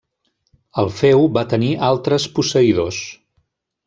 [0.83, 3.03] El feu va tenir altres posseïdors.